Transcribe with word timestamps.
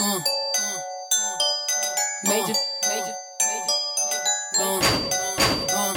Uh, 0.00 0.04
uh, 0.04 0.18
uh, 0.18 0.78
uh, 1.12 1.38
major, 2.24 2.54
major, 2.88 3.14
major, 3.42 3.72
uh, 4.58 4.80
uh. 5.70 5.94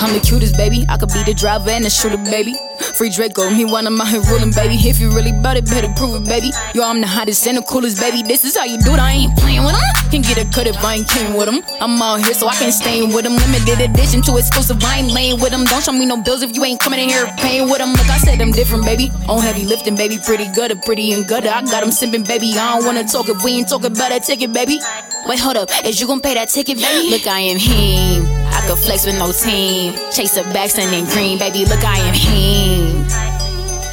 I'm 0.00 0.12
the 0.12 0.20
cutest 0.20 0.56
baby. 0.56 0.84
I 0.88 0.96
could 0.96 1.10
be 1.12 1.22
the 1.22 1.32
driver 1.34 1.70
and 1.70 1.84
the 1.84 1.90
shooter, 1.90 2.16
baby. 2.16 2.54
Free 2.96 3.10
Draco, 3.10 3.50
me 3.50 3.66
one 3.66 3.86
of 3.86 3.92
my 3.92 4.10
ruling, 4.30 4.52
baby. 4.52 4.76
If 4.88 4.98
you 4.98 5.10
really 5.10 5.32
bout 5.32 5.58
it, 5.58 5.66
better 5.66 5.92
prove 5.96 6.16
it, 6.16 6.24
baby. 6.24 6.50
Yo, 6.74 6.82
I'm 6.82 7.02
the 7.02 7.06
hottest 7.06 7.46
and 7.46 7.58
the 7.58 7.62
coolest, 7.62 8.00
baby. 8.00 8.22
This 8.22 8.42
is 8.42 8.56
how 8.56 8.64
you 8.64 8.78
do 8.80 8.94
it. 8.94 8.98
I 8.98 9.12
ain't 9.12 9.36
playing 9.36 9.64
with 9.64 9.72
them. 9.72 10.10
Can 10.10 10.22
get 10.22 10.38
a 10.38 10.48
cut 10.48 10.66
if 10.66 10.82
I 10.82 10.94
ain't 10.94 11.08
came 11.08 11.34
with 11.34 11.44
them. 11.44 11.60
I'm 11.78 12.00
out 12.00 12.24
here 12.24 12.32
so 12.32 12.48
I 12.48 12.54
can 12.54 12.72
stay 12.72 13.04
with 13.04 13.24
them. 13.24 13.36
Limited 13.36 13.84
edition 13.84 14.22
to 14.22 14.38
exclusive. 14.38 14.82
I 14.82 15.00
ain't 15.00 15.12
laying 15.12 15.38
with 15.40 15.50
them. 15.50 15.64
Don't 15.64 15.84
show 15.84 15.92
me 15.92 16.06
no 16.06 16.22
bills 16.22 16.40
if 16.40 16.56
you 16.56 16.64
ain't 16.64 16.80
coming 16.80 17.00
in 17.00 17.10
here 17.10 17.26
paying 17.36 17.68
with 17.68 17.78
them. 17.78 17.92
Look, 17.92 18.08
I 18.08 18.16
said 18.16 18.40
I'm 18.40 18.52
different, 18.52 18.86
baby. 18.86 19.10
On 19.28 19.42
heavy 19.42 19.66
lifting, 19.66 19.94
baby. 19.94 20.16
Pretty 20.16 20.48
good, 20.54 20.72
pretty 20.80 21.12
and 21.12 21.28
gutter. 21.28 21.50
I 21.50 21.60
got 21.68 21.82
them 21.82 21.90
simping, 21.90 22.26
baby. 22.26 22.54
I 22.56 22.76
don't 22.76 22.86
wanna 22.86 23.04
talk 23.04 23.28
if 23.28 23.44
we 23.44 23.60
ain't 23.60 23.68
talking 23.68 23.92
about 23.92 24.08
that 24.08 24.24
ticket, 24.24 24.54
baby. 24.54 24.80
Wait, 25.26 25.38
hold 25.38 25.58
up. 25.58 25.68
Is 25.84 26.00
you 26.00 26.06
gonna 26.06 26.22
pay 26.22 26.32
that 26.32 26.48
ticket, 26.48 26.78
baby? 26.78 27.10
Look, 27.10 27.26
I 27.26 27.40
am 27.40 27.58
him. 27.58 28.35
I 28.56 28.66
could 28.66 28.78
flex 28.78 29.04
with 29.04 29.18
no 29.18 29.32
team. 29.32 29.92
Chase 30.10 30.38
a 30.38 30.42
Baxton 30.42 30.88
and 30.88 31.06
Green, 31.08 31.38
baby. 31.38 31.66
Look, 31.66 31.84
I 31.84 31.98
am 31.98 32.14
him. 32.14 33.04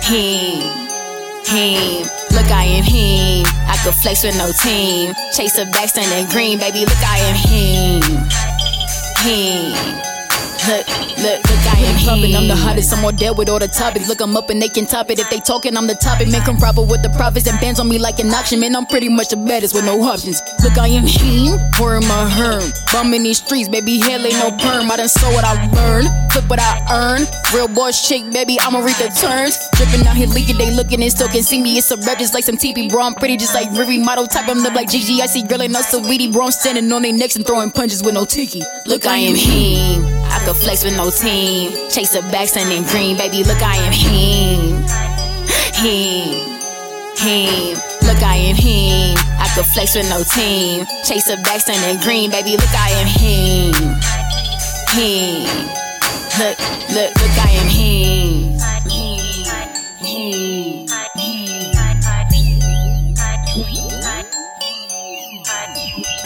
Him. 0.08 0.64
Him. 1.44 2.08
Look, 2.32 2.50
I 2.50 2.64
am 2.80 2.84
him. 2.84 3.46
I 3.68 3.76
could 3.84 3.94
flex 3.94 4.24
with 4.24 4.38
no 4.38 4.52
team. 4.64 5.14
Chase 5.36 5.58
a 5.60 5.66
Baxton 5.66 6.08
and 6.16 6.30
Green, 6.30 6.58
baby. 6.60 6.86
Look, 6.88 7.04
I 7.04 7.20
am 7.28 7.36
him. 7.36 8.02
Him. 9.20 9.76
Look, 10.64 10.88
look, 11.20 11.44
look, 11.44 11.64
I 11.68 11.84
am 11.84 11.93
him. 12.04 12.36
I'm 12.36 12.48
the 12.48 12.56
hottest, 12.56 12.94
I'm 12.94 13.02
more 13.02 13.12
dead 13.12 13.38
with 13.38 13.50
all 13.50 13.60
the 13.60 13.68
topics. 13.68 14.08
Look, 14.08 14.22
I'm 14.22 14.36
up 14.36 14.50
and 14.50 14.62
they 14.62 14.68
can 14.68 14.86
top 14.86 15.10
it. 15.10 15.20
If 15.20 15.30
they 15.30 15.40
talking, 15.40 15.76
I'm 15.78 15.88
the 15.88 15.96
topic. 15.96 16.30
Man, 16.30 16.42
come 16.42 16.58
proper 16.58 16.82
with 16.82 17.02
the 17.02 17.10
profits 17.10 17.48
and 17.48 17.60
bands 17.60 17.80
on 17.80 17.88
me 17.88 18.00
like 18.00 18.20
an 18.20 18.34
auction. 18.34 18.60
Man, 18.60 18.76
I'm 18.76 18.86
pretty 18.86 19.10
much 19.10 19.30
the 19.30 19.38
baddest 19.38 19.74
with 19.74 19.86
no 19.86 20.02
options. 20.04 20.42
Look, 20.64 20.78
I 20.78 20.88
am 20.88 21.06
him, 21.06 21.60
or 21.82 21.96
am 21.96 22.10
I 22.12 22.30
herm? 22.30 22.72
Bum 22.92 23.14
in 23.14 23.24
these 23.24 23.38
streets, 23.38 23.70
baby, 23.70 24.00
hell 24.00 24.26
ain't 24.26 24.36
no 24.36 24.52
perm. 24.52 24.92
I 24.92 24.98
done 24.98 25.08
saw 25.08 25.32
what 25.34 25.44
I 25.46 25.54
learned, 25.72 26.10
flip 26.32 26.50
what 26.50 26.60
I 26.60 26.84
earn. 26.92 27.26
Real 27.54 27.68
boss 27.68 28.08
chick, 28.08 28.24
baby, 28.32 28.58
I'ma 28.60 28.80
read 28.80 28.96
the 28.98 29.10
turns. 29.20 29.58
Dripping 29.74 30.06
out 30.08 30.16
here 30.16 30.28
leaking, 30.28 30.58
they 30.58 30.72
looking 30.72 31.02
and 31.02 31.12
still 31.12 31.28
can 31.28 31.44
see 31.44 31.62
me. 31.62 31.78
It's 31.78 31.92
a 31.92 31.98
rep 31.98 32.20
just 32.20 32.34
like 32.34 32.44
some 32.44 32.58
TP, 32.58 32.90
bro. 32.90 33.02
I'm 33.02 33.16
pretty 33.16 33.38
just 33.38 33.54
like 33.54 33.70
Riri 33.70 34.04
model 34.04 34.28
type. 34.28 34.48
I'm 34.50 34.60
look 34.60 34.74
like 34.74 34.90
Gigi. 34.90 35.22
I 35.22 35.26
see 35.28 35.44
girl 35.44 35.62
and 35.62 35.76
us 35.76 35.90
so 35.90 36.00
weedy, 36.02 36.32
bro. 36.32 36.46
I'm 36.46 36.52
standing 36.52 36.92
on 36.92 37.02
their 37.02 37.14
necks 37.14 37.36
and 37.36 37.46
throwing 37.46 37.72
punches 37.72 38.04
with 38.04 38.14
no 38.14 38.26
tiki. 38.26 38.62
Look, 38.86 39.06
I 39.06 39.18
am 39.18 39.36
him. 39.36 40.13
I 40.44 40.46
could 40.48 40.58
flex 40.58 40.84
with 40.84 40.98
no 40.98 41.10
team. 41.10 41.72
Chase 41.90 42.16
a 42.16 42.22
Baxton 42.22 42.70
and 42.76 42.86
Green, 42.88 43.16
baby. 43.16 43.46
Look, 43.46 43.62
I 43.62 43.78
am 43.78 43.94
him. 43.94 44.84
Him. 45.72 46.36
Him. 47.16 47.80
Look, 48.04 48.22
I 48.22 48.36
am 48.36 48.56
him. 48.58 49.16
I 49.40 49.50
could 49.56 49.66
flex 49.66 49.96
with 49.96 50.10
no 50.10 50.22
team. 50.22 50.86
Chase 51.06 51.30
a 51.30 51.38
Baxton 51.38 51.80
and 51.88 51.98
Green, 52.02 52.30
baby. 52.30 52.58
Look, 52.58 52.76
I 52.76 52.90
am 53.00 53.08
him. 53.08 53.72
Him. 54.92 55.48
Look, 56.38 56.60
look, 56.92 57.16
look, 57.16 57.38
I 57.40 57.50
am 57.62 57.70
him. 57.70 58.60
Him. 58.92 59.24
Him. 60.04 60.86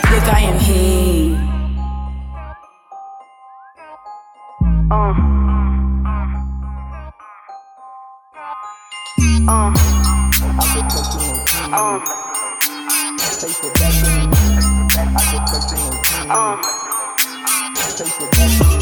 Look, 0.10 0.28
I 0.34 0.40
am 0.42 0.58
him. 0.58 1.27
Uh. 4.90 5.14
Uh. 9.46 9.74
Uh. 11.74 12.00
Uh. 18.00 18.77